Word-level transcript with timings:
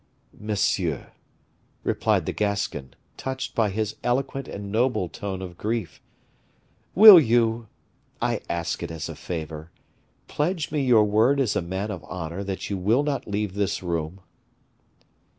"Monsieur," 0.39 1.11
replied 1.83 2.25
the 2.25 2.31
Gascon, 2.33 2.95
touched 3.17 3.53
by 3.53 3.69
his 3.69 3.97
eloquent 4.03 4.47
and 4.47 4.71
noble 4.71 5.07
tone 5.07 5.43
of 5.43 5.59
grief, 5.59 6.01
"will 6.95 7.19
you 7.19 7.67
I 8.19 8.41
ask 8.49 8.81
it 8.81 8.89
as 8.89 9.07
a 9.09 9.15
favor 9.15 9.69
pledge 10.27 10.71
me 10.71 10.83
your 10.83 11.03
word 11.03 11.39
as 11.39 11.55
a 11.55 11.61
man 11.61 11.91
of 11.91 12.03
honor 12.05 12.43
that 12.43 12.67
you 12.67 12.79
will 12.79 13.03
not 13.03 13.27
leave 13.27 13.53
this 13.53 13.83
room?" 13.83 14.21